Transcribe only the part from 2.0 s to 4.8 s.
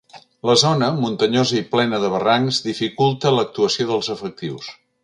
de barrancs, dificulta l’actuació dels efectius.